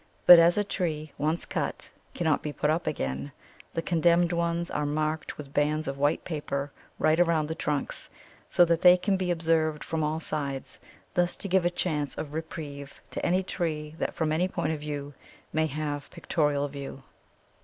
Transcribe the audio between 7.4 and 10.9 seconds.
the trunks, so that they can be observed from all sides,